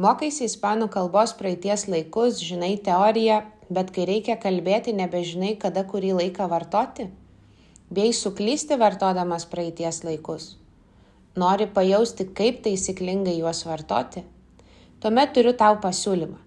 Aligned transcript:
Mokaisi 0.00 0.46
ispanų 0.48 0.86
kalbos 0.94 1.34
praeities 1.36 1.82
laikus, 1.90 2.38
žinai 2.40 2.78
teoriją, 2.80 3.42
bet 3.68 3.90
kai 3.92 4.06
reikia 4.08 4.38
kalbėti, 4.40 4.94
nebežinai, 4.96 5.50
kada 5.60 5.82
kurį 5.84 6.14
laiką 6.16 6.46
vartoti? 6.48 7.10
Bei 7.92 8.14
suklysti 8.16 8.78
vartodamas 8.80 9.44
praeities 9.50 9.98
laikus? 10.06 10.46
Nori 11.36 11.66
pajausti, 11.74 12.30
kaip 12.38 12.62
taisyklingai 12.64 13.34
juos 13.42 13.60
vartoti? 13.68 14.22
Tuomet 15.04 15.34
turiu 15.36 15.52
tau 15.52 15.76
pasiūlymą. 15.84 16.38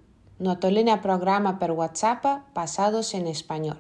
Nuotolinę 0.42 0.98
programą 1.04 1.54
per 1.60 1.76
WhatsApp 1.78 2.26
Pasados 2.58 3.14
en 3.14 3.28
Español. 3.30 3.78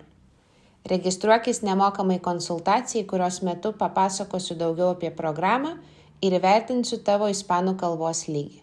Registruokis 0.85 1.63
nemokamai 1.65 2.19
konsultacijai, 2.19 3.07
kurios 3.09 3.41
metu 3.41 3.73
papasakosiu 3.73 4.59
daugiau 4.59 4.93
apie 4.93 5.09
programą 5.09 5.79
ir 6.21 6.37
įvertinsiu 6.37 7.01
tavo 7.01 7.31
ispanų 7.33 7.73
kalbos 7.81 8.27
lygį. 8.29 8.62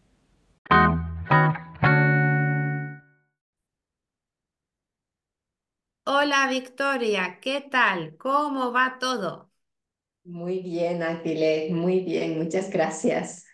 Hola 6.05 6.47
Victoria, 6.47 7.39
¿qué 7.41 7.61
tal? 7.61 8.15
¿Cómo 8.17 8.71
va 8.71 8.99
todo? 8.99 9.51
Muy 10.23 10.59
bien, 10.61 11.03
Aquiles, 11.03 11.71
muy 11.71 11.99
bien, 12.01 12.37
muchas 12.39 12.69
gracias. 12.71 13.45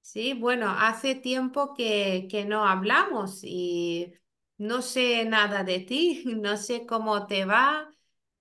Sí, 0.00 0.32
bueno, 0.34 0.70
hace 0.70 1.14
tiempo 1.14 1.74
que, 1.74 2.26
que 2.30 2.44
no 2.46 2.66
hablamos 2.66 3.40
y 3.44 4.14
no 4.56 4.80
sé 4.82 5.24
nada 5.26 5.64
de 5.64 5.80
ti, 5.80 6.22
no 6.40 6.56
sé 6.56 6.86
cómo 6.86 7.26
te 7.26 7.44
va 7.44 7.90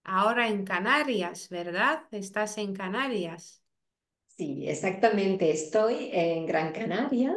ahora 0.03 0.47
en 0.47 0.63
Canarias, 0.65 1.49
¿verdad? 1.49 2.03
Estás 2.11 2.57
en 2.57 2.73
Canarias. 2.73 3.61
Sí, 4.27 4.67
exactamente, 4.69 5.49
estoy 5.51 6.09
en 6.13 6.45
Gran 6.45 6.71
Canaria 6.71 7.35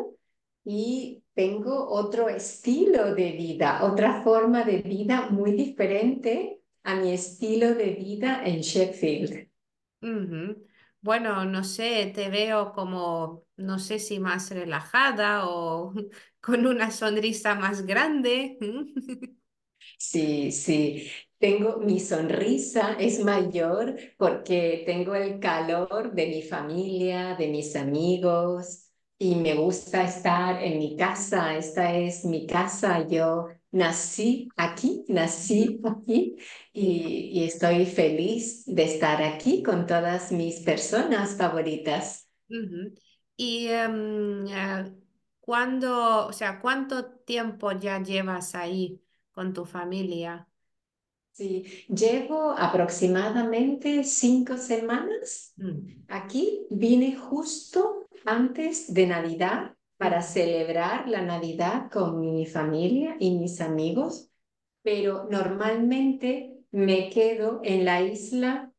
y 0.64 1.24
tengo 1.34 1.88
otro 1.90 2.28
estilo 2.28 3.14
de 3.14 3.32
vida, 3.32 3.84
otra 3.84 4.22
forma 4.22 4.64
de 4.64 4.78
vida 4.82 5.28
muy 5.30 5.52
diferente 5.52 6.62
a 6.84 6.96
mi 6.96 7.12
estilo 7.12 7.74
de 7.74 7.90
vida 7.92 8.42
en 8.44 8.60
Sheffield. 8.60 9.48
Bueno, 11.02 11.44
no 11.46 11.64
sé, 11.64 12.12
te 12.14 12.28
veo 12.28 12.72
como, 12.72 13.44
no 13.56 13.78
sé 13.78 13.98
si 13.98 14.20
más 14.20 14.50
relajada 14.50 15.46
o 15.48 15.94
con 16.40 16.66
una 16.66 16.90
sonrisa 16.90 17.54
más 17.54 17.86
grande. 17.86 18.58
Sí, 19.98 20.50
sí, 20.52 21.10
tengo 21.38 21.78
mi 21.78 22.00
sonrisa 22.00 22.94
es 22.98 23.20
mayor 23.24 23.96
porque 24.18 24.82
tengo 24.86 25.14
el 25.14 25.38
calor 25.40 26.12
de 26.12 26.26
mi 26.26 26.42
familia, 26.42 27.34
de 27.36 27.48
mis 27.48 27.76
amigos 27.76 28.89
y 29.20 29.36
me 29.36 29.54
gusta 29.56 30.04
estar 30.04 30.62
en 30.64 30.78
mi 30.80 30.96
casa. 30.98 31.56
Esta 31.56 31.94
es 31.96 32.24
mi 32.26 32.46
casa. 32.48 33.06
Yo 33.08 33.48
nací 33.72 34.48
aquí, 34.56 35.04
nací 35.08 35.80
aquí 35.86 36.38
y, 36.74 37.30
y 37.34 37.44
estoy 37.44 37.86
feliz 37.86 38.64
de 38.66 38.84
estar 38.84 39.22
aquí 39.22 39.62
con 39.62 39.86
todas 39.86 40.32
mis 40.32 40.60
personas 40.62 41.36
favoritas. 41.36 42.28
Y 43.36 43.68
em, 43.68 44.46
eh, 44.48 44.94
¿cuándo, 45.40 46.26
o 46.28 46.32
sea, 46.32 46.60
cuánto 46.60 47.06
tiempo 47.20 47.72
ya 47.72 48.02
llevas 48.02 48.54
ahí 48.54 49.02
con 49.32 49.52
tu 49.52 49.64
familia? 49.64 50.48
Sí, 51.32 51.64
llevo 51.88 52.52
aproximadamente 52.52 54.04
cinco 54.04 54.58
semanas 54.58 55.54
Mm, 55.56 56.04
aquí. 56.08 56.66
Vine 56.70 57.16
justo 57.16 57.99
antes 58.24 58.92
de 58.92 59.06
Navidad 59.06 59.74
para 59.96 60.22
celebrar 60.22 61.08
la 61.08 61.22
Navidad 61.22 61.90
con 61.90 62.20
mi 62.20 62.46
familia 62.46 63.16
y 63.18 63.32
mis 63.38 63.60
amigos, 63.60 64.30
pero 64.82 65.28
normalmente 65.30 66.56
me 66.70 67.10
quedo 67.10 67.60
en 67.62 67.84
la 67.84 68.00
isla 68.00 68.72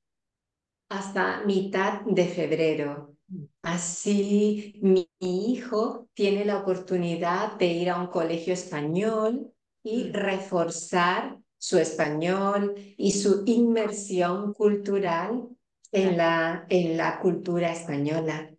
hasta 0.89 1.41
mitad 1.45 2.01
de 2.01 2.25
febrero. 2.25 3.15
mm, 3.27 3.43
Así 3.61 4.79
mi, 4.81 5.09
hijo 5.19 6.09
tiene 6.13 6.43
la 6.43 6.57
oportunidad 6.57 7.53
de 7.57 7.67
ir 7.67 7.89
a 7.91 8.01
un 8.01 8.07
colegio 8.07 8.53
español 8.53 9.53
y 9.83 10.05
mm. 10.05 10.13
reforzar 10.13 11.37
su 11.57 11.77
español 11.77 12.73
y 12.97 13.11
su 13.11 13.43
inmersión 13.45 14.53
cultural 14.53 15.47
en 15.91 16.17
la, 16.17 16.65
en 16.69 16.97
la 16.97 17.19
cultura 17.19 17.71
española. 17.71 18.51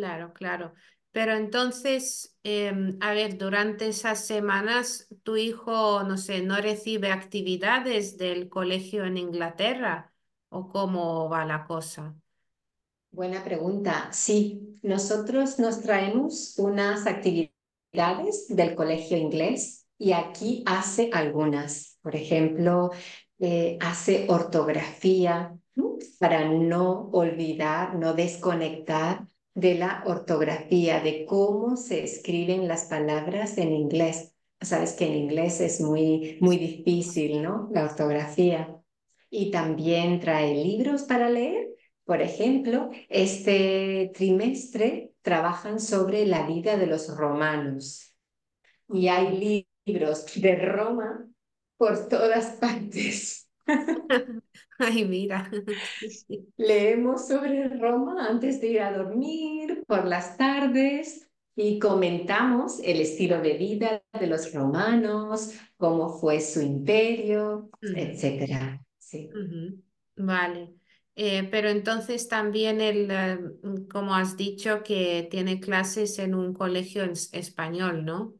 Claro, 0.00 0.32
claro. 0.32 0.72
Pero 1.12 1.34
entonces, 1.34 2.36
em, 2.42 2.96
a 3.00 3.12
ver, 3.12 3.36
durante 3.36 3.88
esas 3.88 4.24
semanas, 4.26 5.08
tu 5.24 5.36
hijo, 5.36 6.02
no 6.04 6.16
sé, 6.16 6.42
no 6.42 6.56
recibe 6.56 7.10
actividades 7.10 8.16
del 8.16 8.48
colegio 8.48 9.04
en 9.04 9.18
Inglaterra, 9.18 10.12
¿o 10.48 10.68
cómo 10.68 11.28
va 11.28 11.44
la 11.44 11.66
cosa? 11.66 12.14
Buena 13.10 13.42
pregunta. 13.44 14.08
Sí, 14.12 14.78
nosotros 14.82 15.58
nos 15.58 15.80
traemos 15.82 16.56
unas 16.58 17.06
actividades 17.06 18.46
del 18.48 18.74
colegio 18.74 19.16
inglés 19.18 19.86
y 19.98 20.12
aquí 20.12 20.62
hace 20.64 21.10
algunas. 21.12 21.98
Por 22.02 22.14
ejemplo, 22.16 22.90
eh, 23.40 23.76
hace 23.80 24.26
ortografía 24.28 25.58
para 26.18 26.44
no 26.48 27.10
olvidar, 27.12 27.96
no 27.96 28.14
desconectar 28.14 29.26
de 29.54 29.74
la 29.74 30.02
ortografía, 30.06 31.00
de 31.00 31.24
cómo 31.26 31.76
se 31.76 32.04
escriben 32.04 32.68
las 32.68 32.84
palabras 32.84 33.58
en 33.58 33.72
inglés. 33.72 34.34
Sabes 34.60 34.92
que 34.92 35.06
en 35.06 35.14
inglés 35.14 35.60
es 35.60 35.80
muy, 35.80 36.38
muy 36.40 36.58
difícil, 36.58 37.42
¿no? 37.42 37.68
La 37.72 37.84
ortografía. 37.84 38.76
Y 39.30 39.50
también 39.50 40.20
trae 40.20 40.54
libros 40.54 41.04
para 41.04 41.30
leer 41.30 41.70
por 42.10 42.22
ejemplo, 42.22 42.90
este 43.08 44.10
trimestre 44.12 45.12
trabajan 45.22 45.78
sobre 45.78 46.26
la 46.26 46.44
vida 46.44 46.76
de 46.76 46.88
los 46.88 47.16
romanos 47.16 48.16
y 48.88 49.06
hay 49.06 49.64
libros 49.86 50.26
de 50.34 50.56
Roma 50.56 51.24
por 51.76 52.08
todas 52.08 52.46
partes. 52.60 53.48
Ay, 54.80 55.04
mira. 55.04 55.50
Leemos 56.56 57.28
sobre 57.28 57.68
Roma 57.68 58.26
antes 58.28 58.60
de 58.60 58.68
ir 58.68 58.80
a 58.80 58.92
dormir, 58.92 59.82
por 59.86 60.04
las 60.06 60.36
tardes, 60.36 61.28
y 61.56 61.78
comentamos 61.78 62.80
el 62.80 63.00
estilo 63.00 63.40
de 63.40 63.54
vida 63.58 64.02
de 64.18 64.26
los 64.26 64.52
romanos, 64.54 65.52
cómo 65.76 66.08
fue 66.18 66.40
su 66.40 66.60
imperio, 66.62 67.70
etcétera. 67.82 68.82
Sí. 68.98 69.30
Vale. 70.16 70.74
Eh, 71.16 71.48
pero 71.50 71.68
entonces 71.68 72.28
también 72.28 72.80
el, 72.80 73.10
eh, 73.10 73.38
como 73.92 74.14
has 74.14 74.36
dicho, 74.36 74.82
que 74.82 75.26
tiene 75.30 75.60
clases 75.60 76.18
en 76.18 76.34
un 76.34 76.54
colegio 76.54 77.02
en 77.04 77.12
español, 77.32 78.04
¿no? 78.04 78.34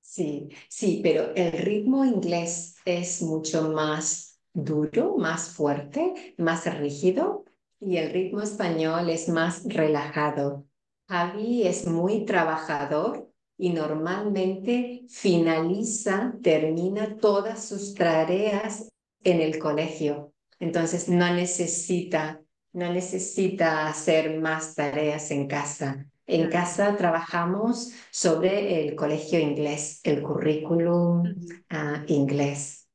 Sí, 0.00 0.48
sí, 0.70 1.00
pero 1.02 1.34
el 1.34 1.52
ritmo 1.52 2.04
inglés 2.04 2.76
es 2.84 3.20
mucho 3.22 3.70
más 3.72 4.35
duro, 4.56 5.16
más 5.18 5.50
fuerte, 5.50 6.34
más 6.38 6.64
rígido 6.78 7.44
y 7.78 7.98
el 7.98 8.10
ritmo 8.10 8.40
español 8.40 9.10
es 9.10 9.28
más 9.28 9.62
relajado. 9.64 10.66
Javi 11.08 11.66
es 11.66 11.86
muy 11.86 12.24
trabajador 12.24 13.30
y 13.58 13.70
normalmente 13.70 15.04
finaliza, 15.08 16.34
termina 16.42 17.16
todas 17.16 17.68
sus 17.68 17.94
tareas 17.94 18.88
en 19.22 19.40
el 19.40 19.58
colegio. 19.58 20.32
Entonces 20.58 21.08
no 21.08 21.32
necesita, 21.34 22.40
no 22.72 22.92
necesita 22.92 23.86
hacer 23.88 24.40
más 24.40 24.74
tareas 24.74 25.30
en 25.30 25.46
casa. 25.46 26.06
En 26.26 26.50
casa 26.50 26.96
trabajamos 26.96 27.92
sobre 28.10 28.82
el 28.82 28.96
colegio 28.96 29.38
inglés, 29.38 30.00
el 30.02 30.22
currículum 30.22 31.34
ah, 31.68 32.02
inglés. 32.08 32.88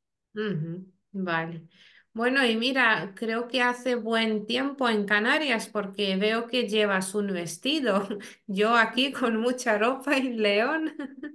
Vale. 1.14 1.68
Bueno, 2.14 2.46
y 2.46 2.58
mira, 2.58 3.14
creo 3.16 3.48
que 3.48 3.62
hace 3.62 3.96
buen 3.96 4.46
tiempo 4.46 4.90
en 4.90 5.06
Canarias 5.06 5.68
porque 5.70 6.16
veo 6.18 6.48
que 6.48 6.68
llevas 6.68 7.16
un 7.16 7.28
vestido. 7.34 8.08
Yo 8.48 8.76
aquí 8.76 9.12
con 9.12 9.38
mucha 9.38 9.78
ropa 9.78 10.18
en 10.18 10.42
León. 10.42 10.94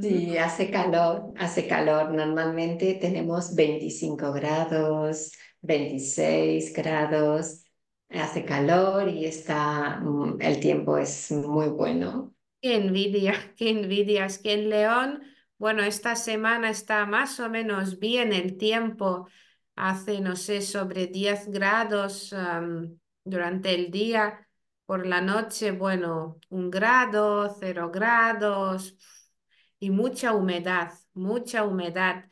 Sí, 0.00 0.36
hace 0.38 0.70
calor, 0.70 1.32
hace 1.36 1.66
calor. 1.66 2.12
Normalmente 2.12 2.94
tenemos 2.94 3.54
25 3.56 4.32
grados, 4.32 5.32
26 5.60 6.72
grados. 6.72 7.64
Hace 8.10 8.44
calor 8.44 9.08
y 9.08 9.26
está, 9.26 9.98
mm, 10.00 10.40
el 10.40 10.60
tiempo 10.60 10.96
es 10.98 11.30
muy 11.32 11.68
bueno. 11.68 12.34
Qué 12.60 12.74
envidia, 12.76 13.54
qué 13.56 13.70
envidia. 13.70 14.26
Es 14.26 14.38
que 14.38 14.52
en 14.54 14.68
León, 14.70 15.22
bueno, 15.58 15.82
esta 15.82 16.16
semana 16.16 16.70
está 16.70 17.04
más 17.06 17.40
o 17.40 17.50
menos 17.50 17.98
bien 17.98 18.32
el 18.32 18.56
tiempo. 18.56 19.28
Hace, 19.76 20.20
no 20.20 20.36
sé, 20.36 20.62
sobre 20.62 21.06
10 21.08 21.48
grados 21.48 22.34
durante 23.24 23.74
el 23.74 23.90
día. 23.90 24.46
Por 24.86 25.06
la 25.06 25.20
noche, 25.20 25.72
bueno, 25.72 26.40
un 26.48 26.70
grado, 26.70 27.54
cero 27.60 27.90
grados 27.92 28.96
y 29.78 29.90
mucha 29.90 30.34
humedad, 30.34 30.92
mucha 31.14 31.64
humedad. 31.64 32.24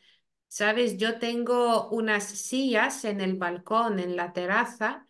Sabes, 0.47 0.97
yo 0.97 1.19
tengo 1.19 1.89
unas 1.89 2.23
sillas 2.23 3.05
en 3.05 3.21
el 3.21 3.35
balcón, 3.37 3.99
en 3.99 4.15
la 4.15 4.33
terraza, 4.33 5.05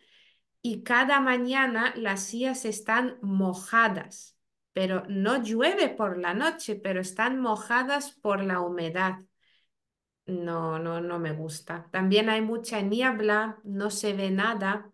y 0.62 0.82
cada 0.84 1.20
mañana 1.20 1.94
las 1.96 2.24
sillas 2.24 2.64
están 2.64 3.18
mojadas, 3.22 4.37
pero 4.78 5.02
no 5.08 5.42
llueve 5.42 5.88
por 5.88 6.18
la 6.18 6.34
noche, 6.34 6.76
pero 6.76 7.00
están 7.00 7.40
mojadas 7.40 8.12
por 8.12 8.44
la 8.44 8.60
humedad. 8.60 9.18
No, 10.26 10.78
no, 10.78 11.00
no 11.00 11.18
me 11.18 11.32
gusta. 11.32 11.88
También 11.90 12.28
hay 12.30 12.42
mucha 12.42 12.80
niebla, 12.82 13.58
no 13.64 13.90
se 13.90 14.12
ve 14.12 14.30
nada. 14.30 14.92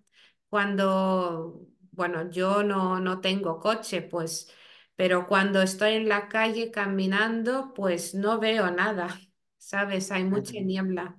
Cuando, 0.49 1.67
bueno, 1.93 2.31
yo 2.31 2.63
no, 2.63 2.99
no 3.01 3.21
tengo 3.21 3.59
coche, 3.61 4.01
pues, 4.03 4.51
pero 4.97 5.27
cuando 5.27 5.61
estoy 5.61 5.95
en 5.95 6.09
la 6.09 6.29
calle 6.29 6.71
caminando, 6.71 7.75
pues 7.75 8.15
no 8.15 8.39
veo 8.41 8.71
nada, 8.71 9.09
¿sabes? 9.59 10.11
Hay 10.13 10.25
mucha 10.25 10.61
niebla, 10.61 11.19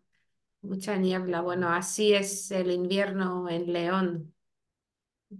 mucha 0.61 0.97
niebla. 0.97 1.41
Bueno, 1.41 1.69
así 1.71 2.13
es 2.15 2.51
el 2.51 2.71
invierno 2.71 3.49
en 3.49 3.73
León. 3.73 4.34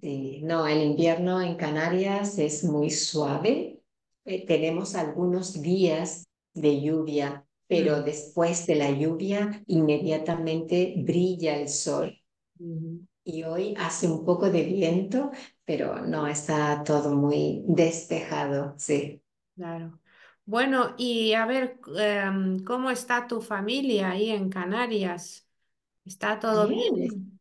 Sí, 0.02 0.42
no, 0.44 0.68
el 0.68 0.82
invierno 0.84 1.42
en 1.42 1.56
Canarias 1.56 2.38
es 2.38 2.64
muy 2.64 2.90
suave. 2.90 3.82
Eh, 4.26 4.46
tenemos 4.46 4.96
algunos 4.96 5.62
días 5.62 6.26
de 6.54 6.82
lluvia, 6.82 7.46
pero 7.68 8.02
Mm, 8.02 8.04
después 8.04 8.66
de 8.68 8.76
la 8.76 8.92
lluvia 8.92 9.64
inmediatamente 9.68 10.96
brilla 10.98 11.58
el 11.58 11.70
sol. 11.70 12.16
Y 13.26 13.44
hoy 13.44 13.74
hace 13.78 14.08
un 14.08 14.24
poco 14.26 14.50
de 14.50 14.64
viento, 14.64 15.32
pero 15.66 16.06
no 16.06 16.28
está 16.28 16.82
todo 16.84 17.14
muy 17.16 17.64
despejado, 17.68 18.76
sí. 18.78 19.22
claro. 19.56 20.00
Bueno, 20.46 20.94
y 20.98 21.34
a 21.34 21.46
ver, 21.46 21.80
em, 21.98 22.64
¿cómo 22.64 22.92
está 22.92 23.28
tu 23.28 23.42
familia 23.42 24.12
ahí 24.12 24.30
en 24.30 24.50
Canarias? 24.50 25.48
¿Está 26.06 26.40
todo 26.40 26.68
Bien, 26.68 26.96
bien? 26.96 27.35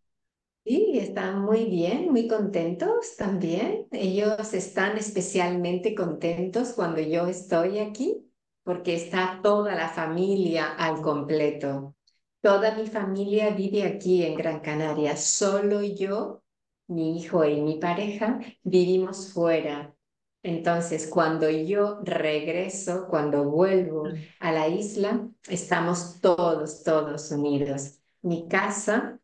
Sí, 0.65 0.93
están 0.99 1.43
muy 1.43 1.67
bien, 1.67 2.11
muy 2.11 2.27
contentos 2.27 3.17
también. 3.19 3.87
Ellos 3.93 4.55
están 4.55 4.97
especialmente 4.97 5.95
contentos 5.95 6.73
cuando 6.73 7.01
yo 7.03 7.27
estoy 7.27 7.79
aquí, 7.81 8.31
porque 8.63 8.95
está 8.95 9.41
toda 9.43 9.75
la 9.75 9.91
familia 9.91 10.73
al 10.75 11.03
completo. 11.03 11.95
Toda 12.41 12.75
mi 12.77 12.87
familia 12.87 13.51
vive 13.51 13.85
aquí 13.85 14.23
en 14.25 14.37
Gran 14.37 14.61
Canaria. 14.61 15.17
Solo 15.19 15.83
yo, 15.83 16.43
mi 16.87 17.19
hijo 17.19 17.45
y 17.45 17.61
mi 17.61 17.79
pareja 17.79 18.41
vivimos 18.63 19.33
fuera. 19.35 19.95
Entonces, 20.43 21.07
cuando 21.09 21.49
yo 21.51 22.01
regreso, 22.05 23.07
cuando 23.09 23.45
vuelvo 23.51 24.13
Mm, 24.13 24.25
a 24.41 24.51
la 24.53 24.69
isla, 24.69 25.29
estamos 25.49 26.21
todos, 26.23 26.83
todos 26.83 27.31
unidos. 27.33 27.99
Mi 28.23 28.49
casa 28.49 29.21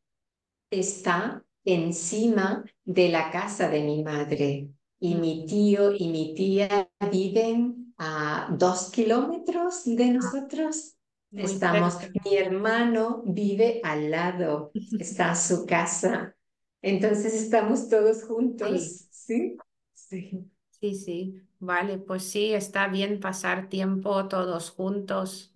está 0.71 1.45
encima 1.65 2.65
de 2.85 3.09
la 3.09 3.31
casa 3.31 3.69
de 3.69 3.83
mi 3.83 4.03
madre 4.03 4.71
y 4.99 5.15
mi 5.15 5.47
tío 5.47 5.93
y 5.95 6.09
mi 6.09 6.35
tía 6.35 6.89
viven 7.11 7.95
a 7.99 8.49
dos 8.59 8.91
kilómetros 8.91 9.85
de 9.85 10.11
nosotros. 10.13 10.97
Muy 11.31 11.45
Estamos, 11.45 11.99
mi 12.25 12.37
hermano 12.37 13.23
vive 13.27 13.81
al 13.85 14.11
lado, 14.11 14.71
está 14.99 15.35
su 15.35 15.67
casa. 15.67 16.37
Entonces 16.83 17.35
estamos 17.35 17.89
todos 17.89 18.25
juntos, 18.25 19.07
¿sí? 19.11 19.57
Sí. 19.95 20.51
Sí, 20.81 20.95
sí, 20.95 21.43
vale, 21.59 21.99
pues 21.99 22.25
sí, 22.25 22.55
está 22.55 22.89
bien 22.89 23.21
pasar 23.21 23.69
tiempo 23.69 24.29
todos 24.29 24.71
juntos. 24.71 25.53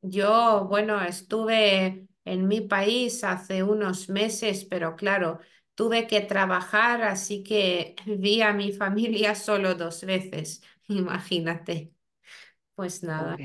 Yo, 0.00 0.66
bueno, 0.68 1.00
estuve 1.02 2.06
en 2.24 2.48
mi 2.48 2.60
país 2.62 3.24
hace 3.24 3.62
unos 3.62 4.08
meses, 4.08 4.64
pero 4.64 4.96
claro, 4.96 5.40
tuve 5.74 6.06
que 6.06 6.20
trabajar, 6.20 7.02
así 7.02 7.42
que 7.42 7.96
vi 8.06 8.42
a 8.42 8.52
mi 8.52 8.72
familia 8.72 9.34
solo 9.34 9.74
dos 9.74 10.04
veces, 10.04 10.62
imagínate. 10.88 11.92
Pues 12.74 13.02
nada. 13.02 13.38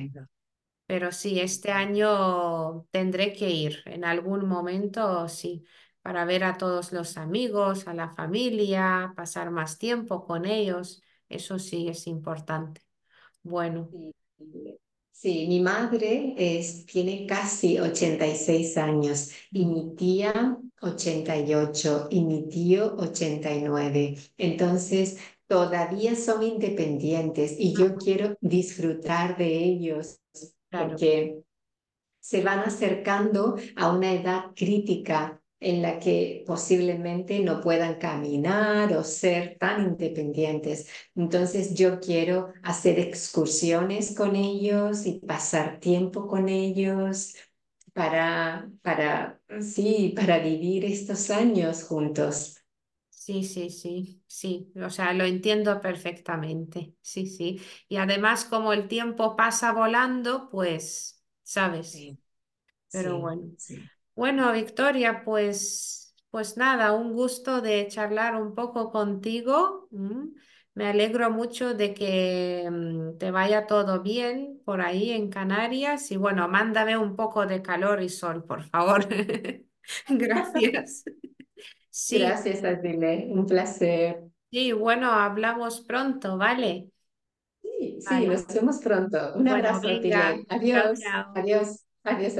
Pero 0.86 1.12
sí, 1.12 1.40
este 1.42 1.72
año 1.72 2.86
tendré 2.92 3.34
que 3.34 3.50
ir 3.50 3.82
en 3.86 4.06
algún 4.06 4.48
momento, 4.48 5.28
sí, 5.28 5.66
para 6.02 6.24
ver 6.26 6.44
a 6.46 6.58
todos 6.58 6.94
los 6.94 7.18
amigos, 7.18 7.88
a 7.88 7.94
la 7.94 8.10
familia, 8.10 9.14
pasar 9.16 9.52
más 9.52 9.78
tiempo 9.80 10.26
con 10.26 10.46
ellos. 10.46 11.02
Eso 11.30 11.60
sí 11.60 11.90
es 11.90 12.08
importante. 12.08 12.82
Bueno, 13.44 13.90
Sí, 13.92 14.80
sí, 15.18 15.48
mi 15.48 15.60
madre 15.60 16.36
es, 16.38 16.86
tiene 16.86 17.26
casi 17.26 17.80
86 17.80 18.78
años 18.78 19.32
y 19.52 19.66
mi 19.66 19.96
tía 19.96 20.58
88 20.82 22.08
y 22.12 22.24
mi 22.24 22.48
tío 22.48 22.96
89. 22.98 24.16
Entonces, 24.38 25.18
todavía 25.48 26.16
son 26.16 26.44
independientes 26.44 27.56
y 27.58 27.74
yo 27.74 27.96
quiero 27.96 28.38
disfrutar 28.42 29.38
de 29.38 29.48
ellos 29.48 30.20
claro. 30.70 30.90
porque 30.90 31.40
se 32.20 32.44
van 32.44 32.60
acercando 32.60 33.56
a 33.76 33.92
una 33.92 34.14
edad 34.14 34.52
crítica 34.56 35.42
en 35.60 35.82
la 35.82 36.00
que 36.00 36.44
posiblemente 36.46 37.40
no 37.40 37.62
puedan 37.62 37.96
caminar 37.96 38.94
o 38.96 39.04
ser 39.04 39.58
tan 39.60 39.84
independientes. 39.86 40.88
Entonces 41.16 41.74
yo 41.76 42.00
quiero 42.00 42.54
hacer 42.64 43.00
excursiones 43.00 44.16
con 44.16 44.36
ellos 44.36 45.06
y 45.06 45.20
pasar 45.20 45.80
tiempo 45.80 46.28
con 46.28 46.50
ellos 46.50 47.36
para, 47.94 48.70
para, 48.84 49.42
sí, 49.62 50.14
para 50.16 50.40
vivir 50.40 50.86
estos 50.86 51.30
años 51.32 51.84
juntos. 51.84 52.58
Sí, 53.10 53.44
sí, 53.44 53.70
sí, 53.70 54.24
sí. 54.28 54.72
O 54.84 54.90
sea, 54.90 55.14
lo 55.14 55.26
entiendo 55.26 55.82
perfectamente. 55.82 56.96
Sí, 57.02 57.26
sí. 57.28 57.62
Y 57.90 57.98
además, 57.98 58.46
como 58.46 58.72
el 58.74 58.88
tiempo 58.88 59.36
pasa 59.36 59.74
volando, 59.74 60.50
pues, 60.50 61.22
sabes. 61.44 62.08
Sí, 62.10 62.18
Pero 62.92 63.20
sí, 63.20 63.22
bueno. 63.22 63.52
sí. 63.58 63.92
Bueno, 64.18 64.52
Victoria, 64.52 65.24
pues, 65.24 66.16
pues 66.32 66.58
nada, 66.58 66.94
un 66.94 67.14
gusto 67.14 67.62
de 67.62 67.88
charlar 67.88 68.36
un 68.42 68.56
poco 68.56 68.92
contigo. 68.92 69.90
Me 70.76 70.88
alegro 70.88 71.30
mucho 71.32 71.74
de 71.76 71.94
que 71.94 72.68
mm, 72.72 73.18
te 73.20 73.32
vaya 73.32 73.68
todo 73.68 74.02
bien 74.04 74.62
por 74.66 74.82
ahí 74.82 75.12
en 75.12 75.30
Canarias 75.30 76.12
y 76.12 76.18
bueno, 76.18 76.48
mándame 76.50 76.98
un 76.98 77.16
poco 77.16 77.46
de 77.48 77.62
calor 77.62 78.02
y 78.04 78.10
sol, 78.10 78.44
por 78.46 78.64
favor. 78.64 79.08
Gracias. 80.10 81.04
Sí, 81.92 82.34
Gracias, 82.34 82.64
Adile. 82.66 83.28
Un 83.32 83.46
placer. 83.46 84.24
sí, 84.52 84.72
bueno, 84.74 85.12
hablamos 85.12 85.82
pronto, 85.82 86.38
¿vale? 86.38 86.92
Sí, 87.62 88.02
sí, 88.02 88.26
Vale. 88.26 88.28
nos 88.28 88.48
vemos 88.48 88.80
pronto. 88.80 89.34
Un 89.36 89.48
Bueno, 89.48 89.50
abrazo, 89.50 89.90
venga. 89.90 90.30
Adile. 90.30 90.46
Chao, 90.72 90.90
Adiós, 90.90 91.00
chao. 91.00 91.34
adiós, 91.34 91.86
adiós. 92.04 92.34